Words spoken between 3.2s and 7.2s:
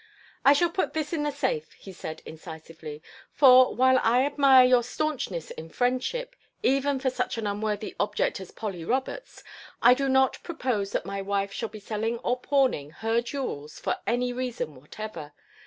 "for, while I admire your stanchness in friendship, even for